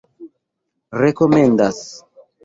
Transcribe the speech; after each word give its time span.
rekomendas 1.01 1.79